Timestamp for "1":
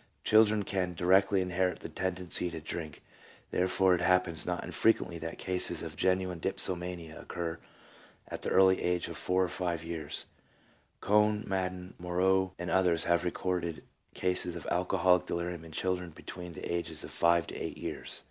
0.00-0.06